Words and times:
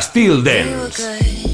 Styl 0.00 0.42
Dance. 0.42 1.53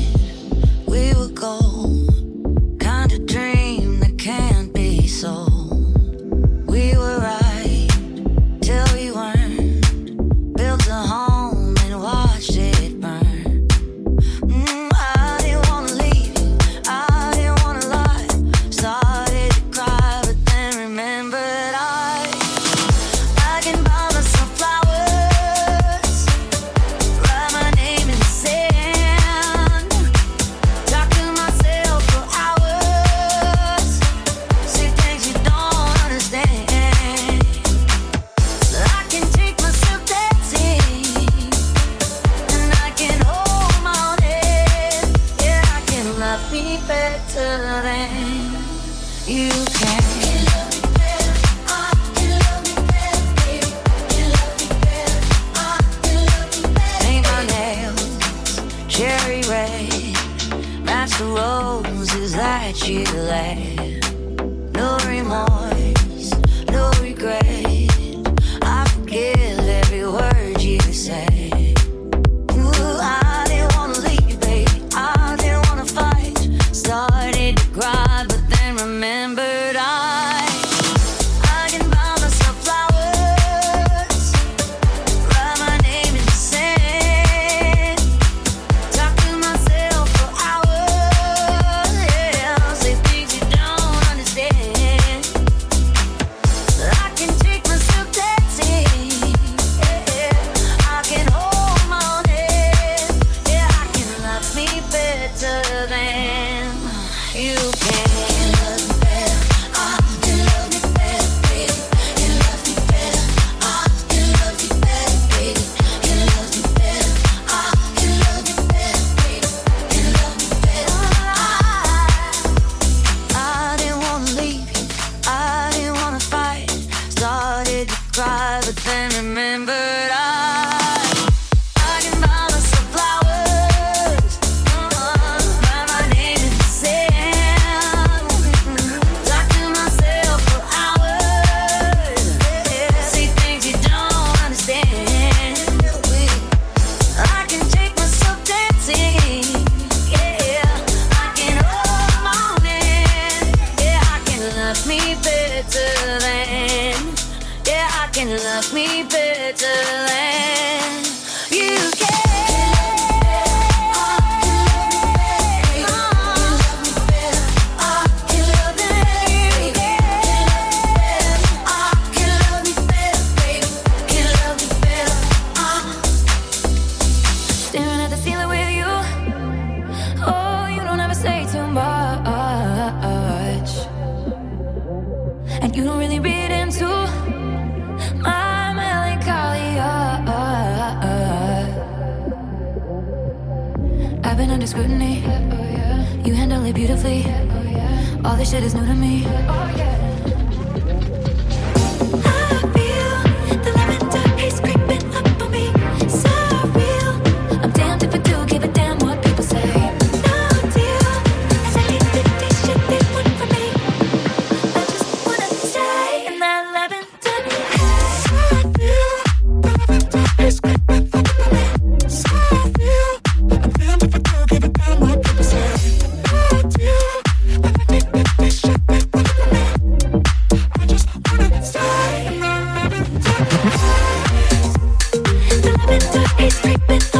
All 236.70 236.76
they 236.86 237.19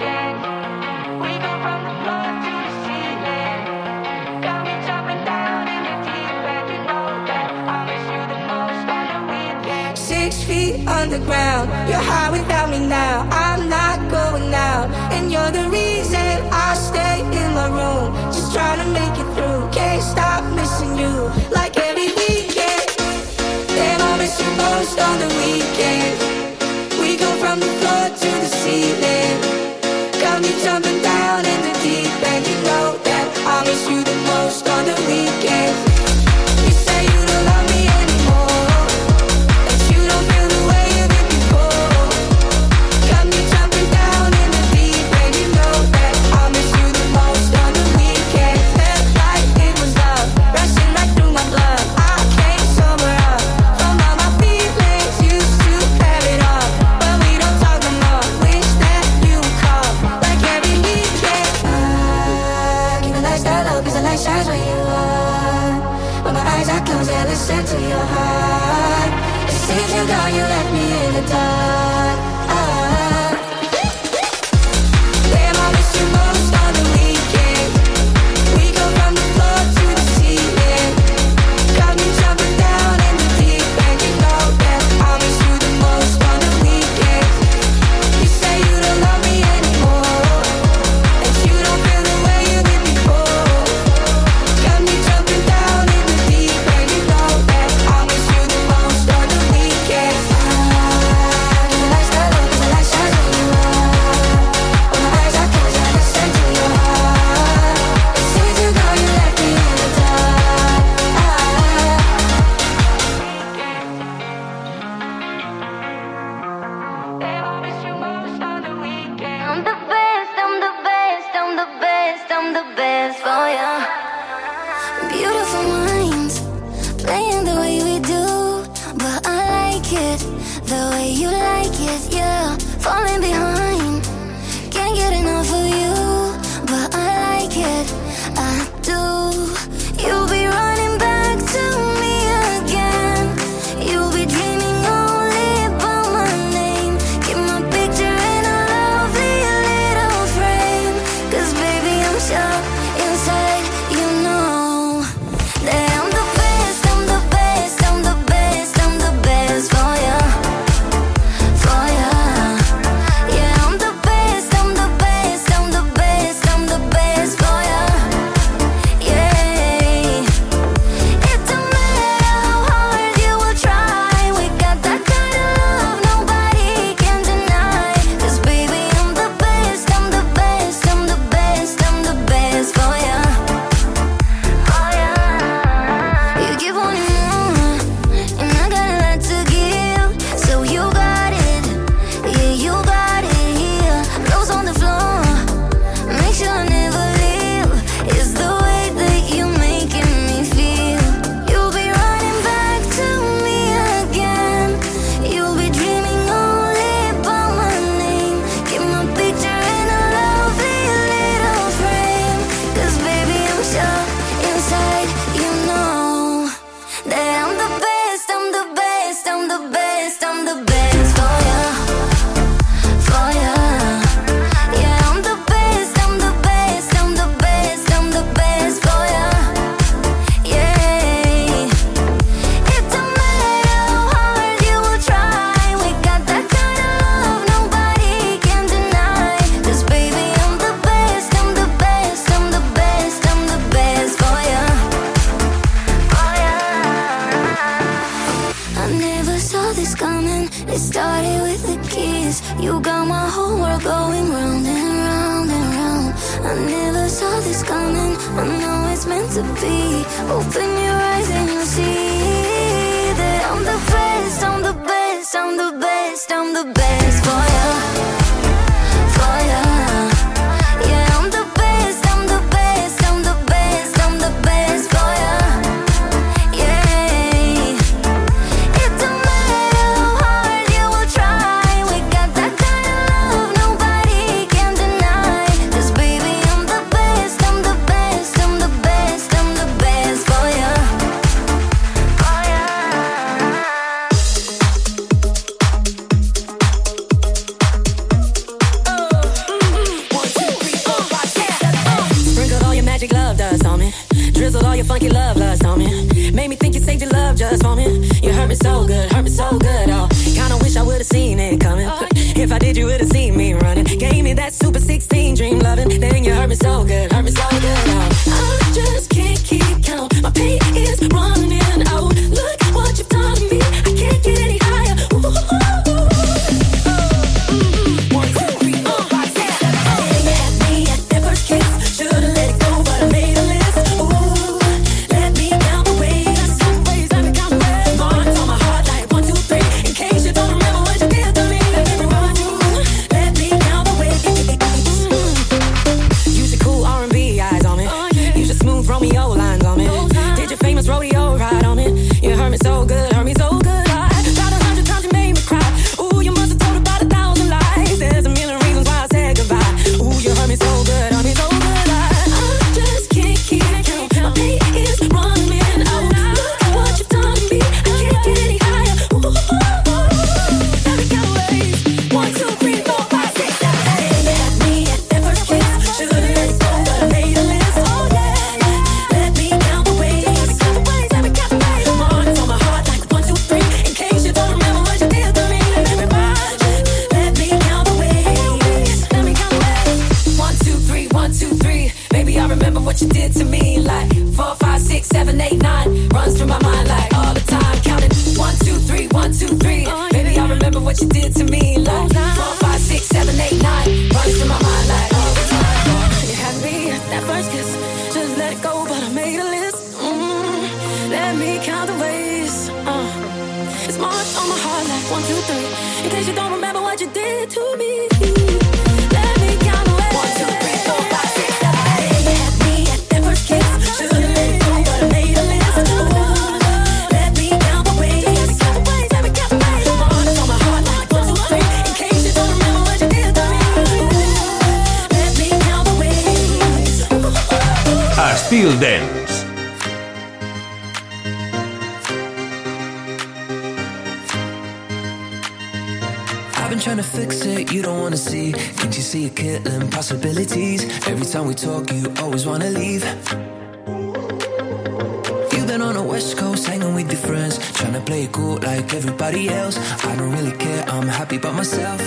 West 456.21 456.37
Coast, 456.37 456.67
hanging 456.67 456.93
with 456.93 457.11
your 457.11 457.19
friends, 457.19 457.57
trying 457.73 457.93
to 457.93 457.99
play 458.01 458.25
it 458.25 458.31
cool 458.31 458.57
like 458.61 458.93
everybody 458.93 459.49
else. 459.49 459.75
I 460.05 460.15
don't 460.15 460.31
really 460.31 460.55
care, 460.55 460.83
I'm 460.87 461.07
happy 461.07 461.39
by 461.39 461.51
myself. 461.51 461.99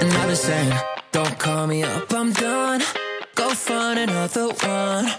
And 0.00 0.10
I've 0.18 0.26
been 0.26 0.34
saying, 0.34 0.72
don't 1.12 1.38
call 1.38 1.66
me 1.66 1.82
up, 1.82 2.10
I'm 2.10 2.32
done. 2.32 2.80
Go 3.34 3.50
find 3.50 3.98
another 3.98 4.48
one. 4.64 5.10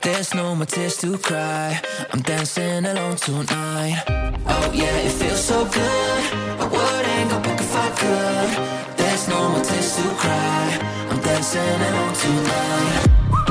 There's 0.00 0.34
no 0.34 0.54
more 0.54 0.64
tears 0.64 0.96
to 1.02 1.18
cry. 1.18 1.78
I'm 2.10 2.22
dancing 2.22 2.86
alone 2.86 3.16
tonight. 3.16 4.02
Oh 4.46 4.70
yeah, 4.72 4.96
it 5.06 5.12
feels 5.12 5.44
so 5.44 5.66
good. 5.66 6.22
I 6.62 6.66
wouldn't 6.74 7.30
go 7.32 7.38
back 7.46 7.60
if 7.60 7.76
I 7.76 7.88
could. 8.00 8.96
There's 8.96 9.28
no 9.28 9.50
more 9.50 9.62
tears 9.62 9.96
to 9.96 10.02
cry. 10.22 10.78
I'm 11.10 11.20
dancing 11.20 11.80
alone 11.88 12.14
tonight. 12.14 13.43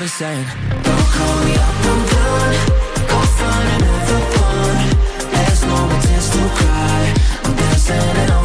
been 0.00 0.08
saying 0.08 0.46
Don't 0.82 1.06
call 1.12 1.44
me 1.44 1.54
up, 1.56 1.86
I'm 1.92 2.00
done 2.08 2.56
Go 3.10 3.18
find 3.36 3.82
another 3.82 4.20
one 4.40 4.88
There's 5.30 5.62
no 5.64 5.76
more 5.88 6.00
to 6.00 6.42
cry. 6.56 7.14
I'm 7.44 7.56
dancing 7.56 8.39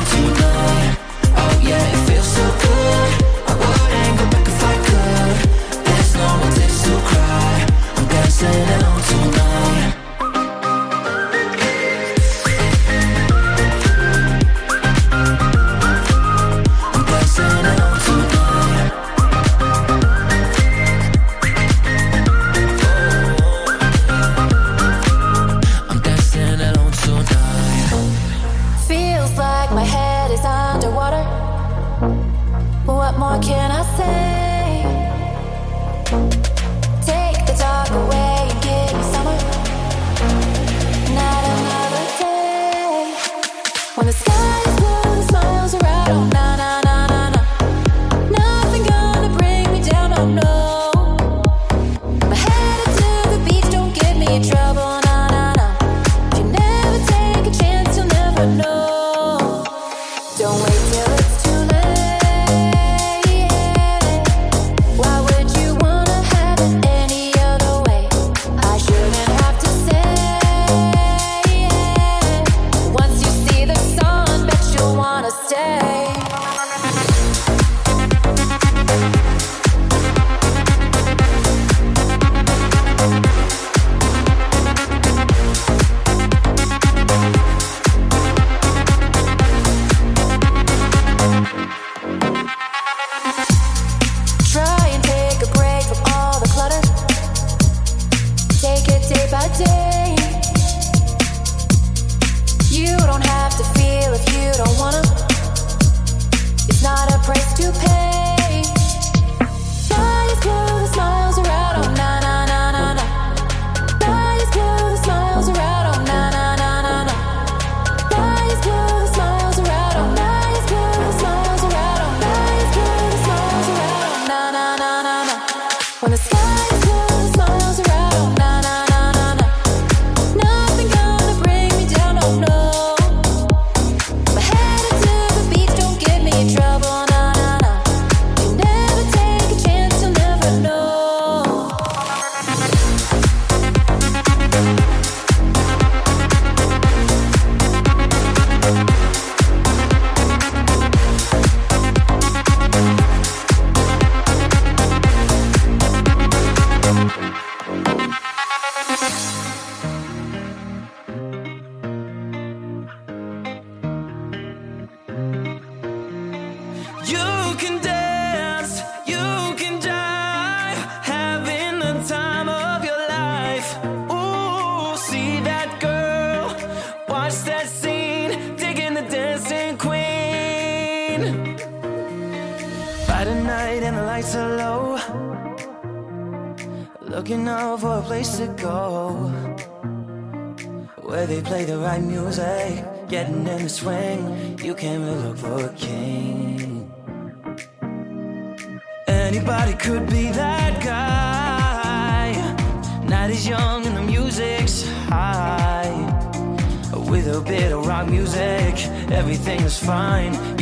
fine. 209.85 210.54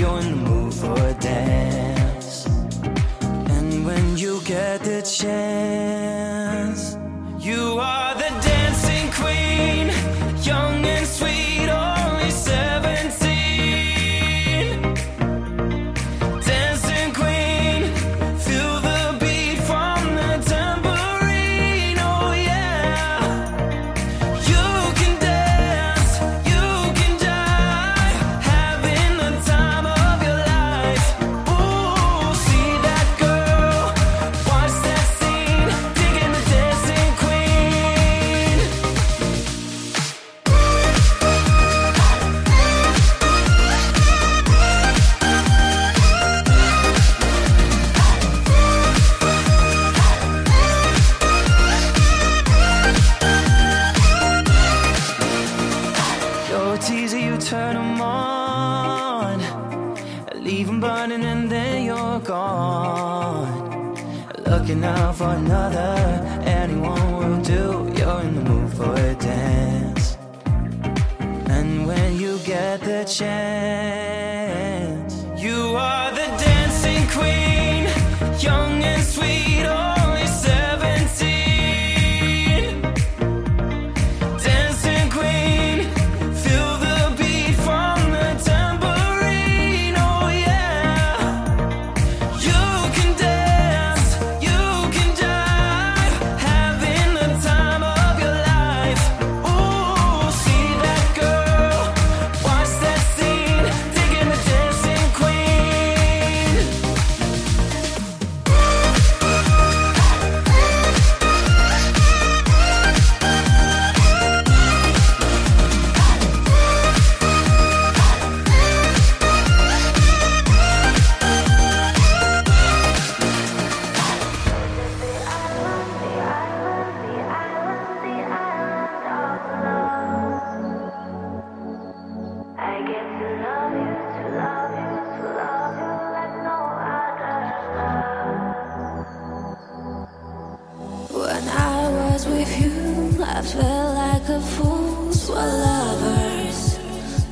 felt 143.44 143.96
like 143.96 144.30
a 144.30 144.40
fool, 144.40 145.12
what 145.28 145.48
lovers 145.68 146.78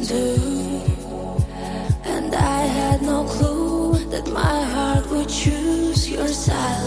do. 0.08 0.26
And 2.04 2.36
I 2.36 2.62
had 2.78 3.02
no 3.02 3.24
clue 3.24 3.94
that 4.10 4.28
my 4.28 4.62
heart 4.74 5.10
would 5.10 5.30
choose 5.30 6.10
your 6.10 6.28
side. 6.28 6.81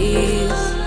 ways. 0.00 0.79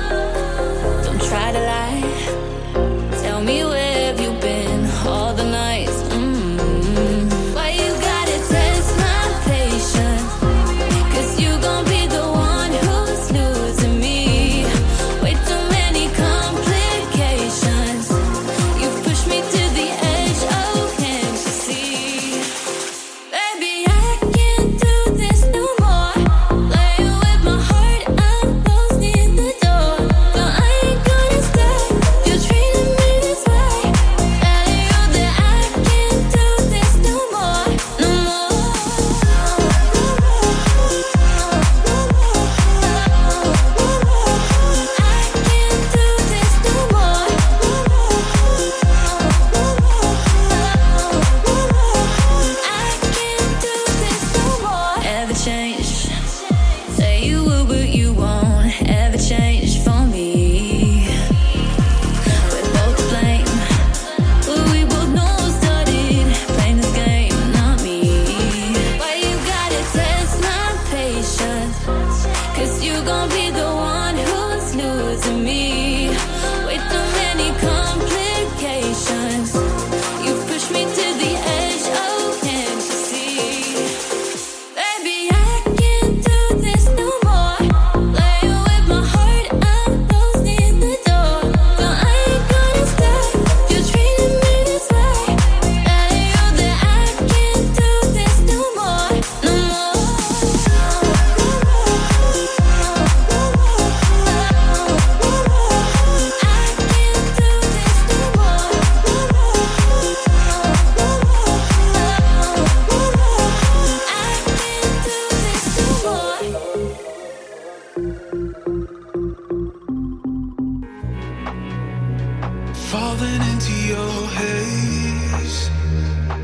falling 123.24 123.42
into 123.52 123.74
your 123.74 124.28
haze. 124.40 125.70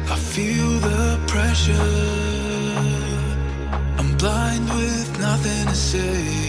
I 0.10 0.16
feel 0.16 0.70
the 0.80 1.20
pressure. 1.28 1.96
I'm 3.98 4.16
blind 4.18 4.68
with 4.70 5.20
nothing 5.20 5.68
to 5.68 5.76
say. 5.76 6.49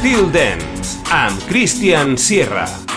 Still 0.00 0.30
Dance 0.32 0.96
amb 1.12 1.42
Christian 1.44 2.16
Sierra. 2.16 2.89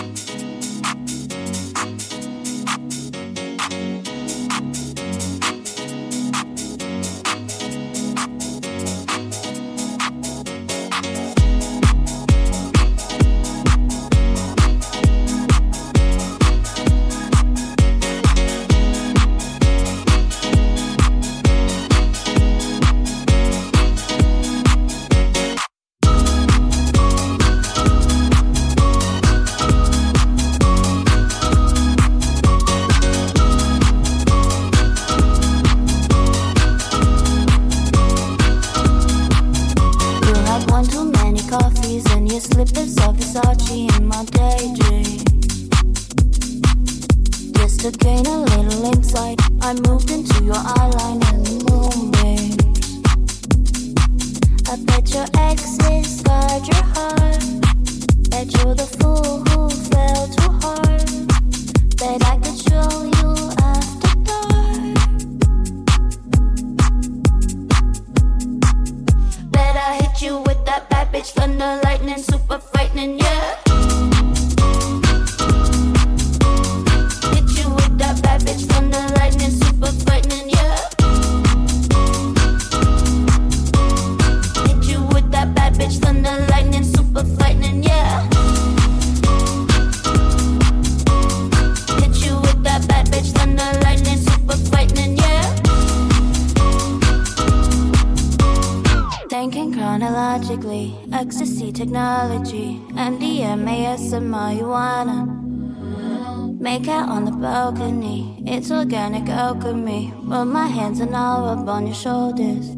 Organic 108.74 109.28
oh, 109.28 109.32
alchemy. 109.32 110.12
Put 110.28 110.44
my 110.44 110.66
hands 110.66 111.00
and 111.00 111.14
all 111.14 111.48
up 111.48 111.66
on 111.68 111.86
your 111.86 111.94
shoulders. 111.94 112.76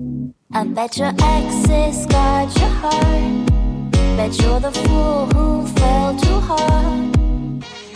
I 0.52 0.64
bet 0.64 0.96
your 0.96 1.12
exes 1.20 2.02
scarred 2.04 2.54
your 2.60 2.68
heart. 2.80 3.46
Bet 4.16 4.40
you're 4.40 4.60
the 4.60 4.72
fool 4.72 5.26
who 5.34 5.66
fell 5.78 6.16
too 6.16 6.40
hard. 6.48 7.12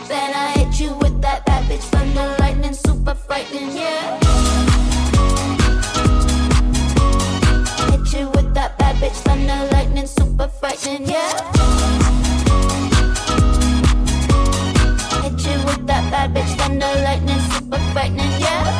Then 0.09 0.35
I 0.35 0.47
hit 0.59 0.81
you 0.81 0.93
with 0.95 1.21
that 1.23 1.47
bad 1.47 1.65
bitch 1.71 1.87
thunder 1.93 2.37
lightning, 2.41 2.75
super 2.75 3.15
frightening, 3.15 3.77
yeah. 3.77 4.19
Hit 7.91 8.13
you 8.13 8.29
with 8.35 8.53
that 8.55 8.77
bad 8.79 8.97
bitch 8.97 9.19
thunder 9.27 9.69
lightning, 9.73 10.07
super 10.07 10.49
frightening, 10.49 11.09
yeah. 11.09 12.20
Bad 16.21 16.35
bitch 16.35 16.55
thunder 16.59 16.93
lightning, 17.03 17.41
super 17.51 17.79
frightening, 17.93 18.41
yeah. 18.41 18.80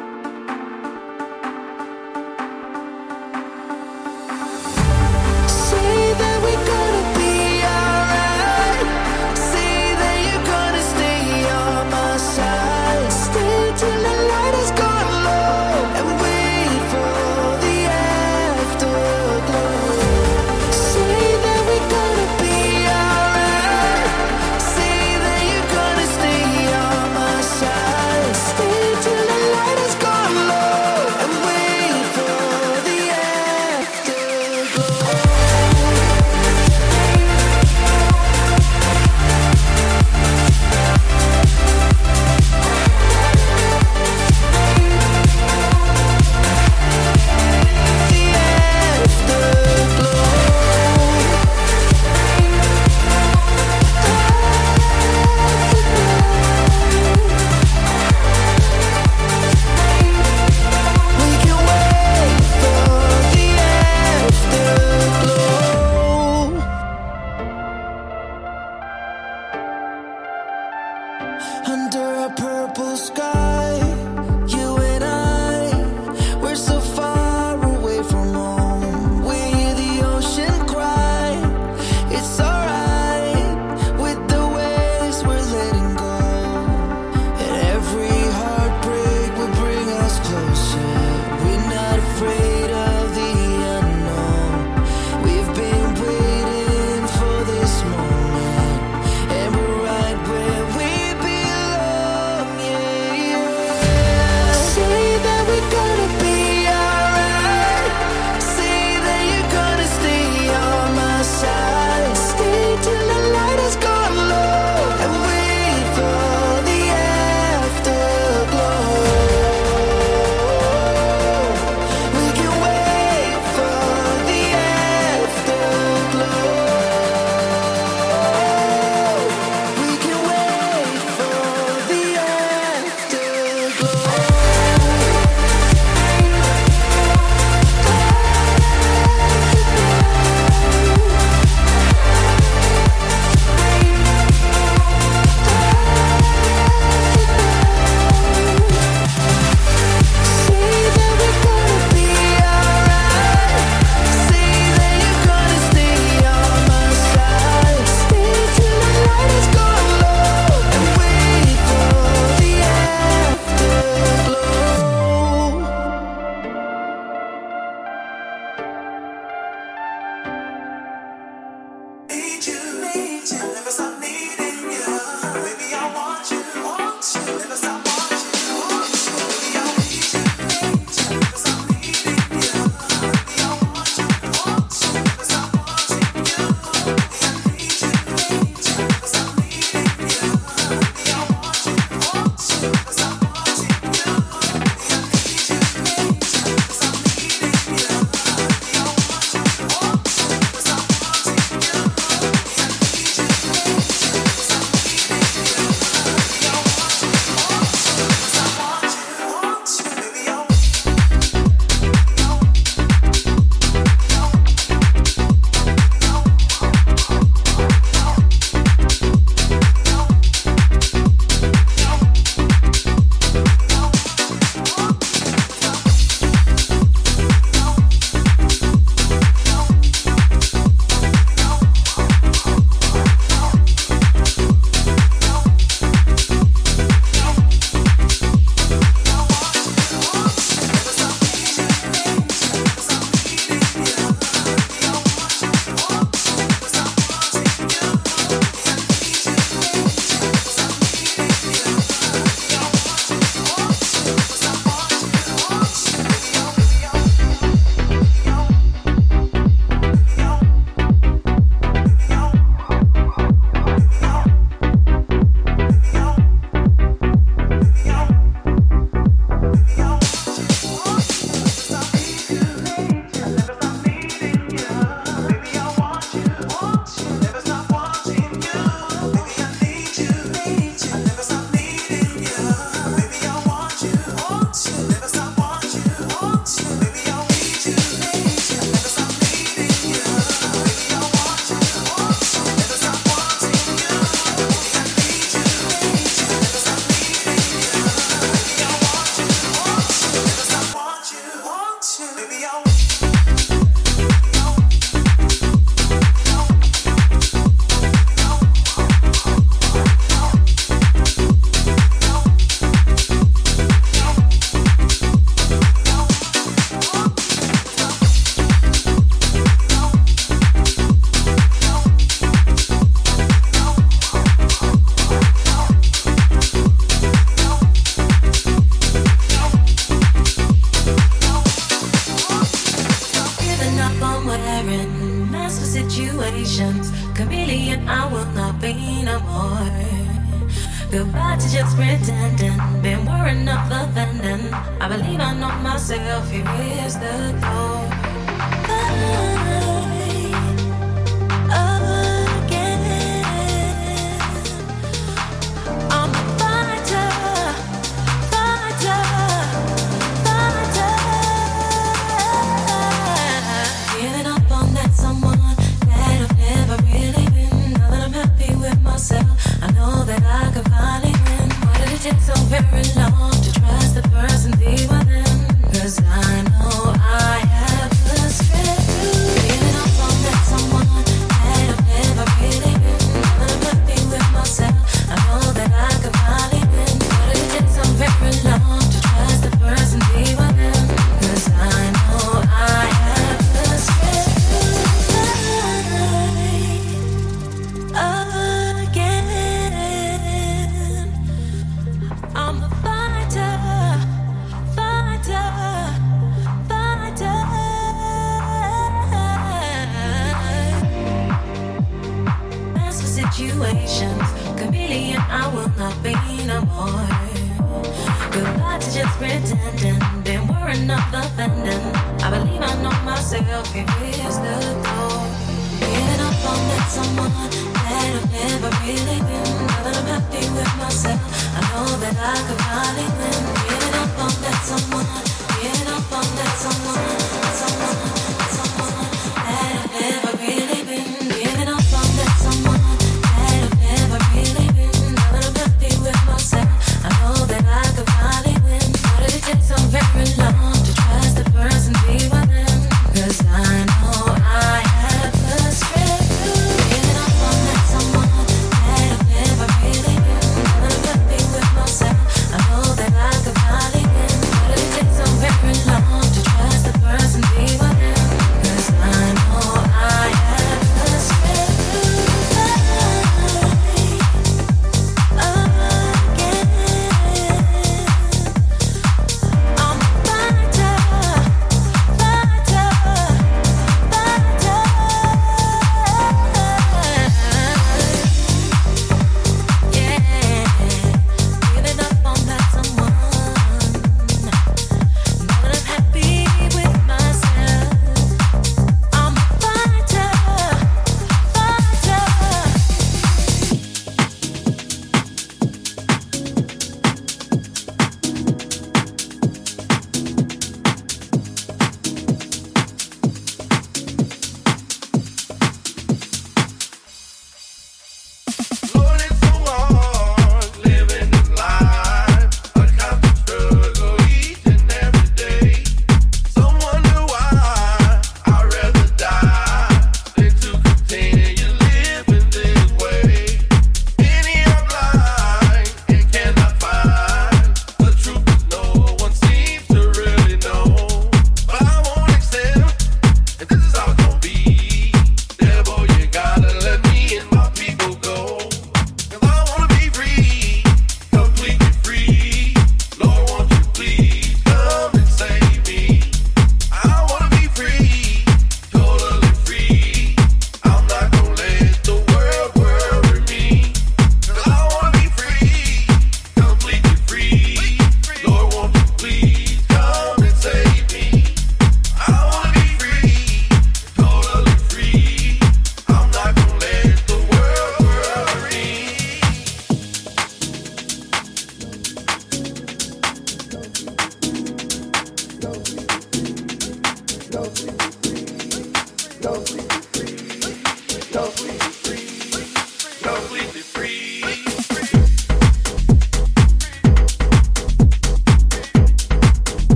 need 172.95 173.31
you. 173.31 173.37
Never 173.53 173.71
stop. 173.71 173.90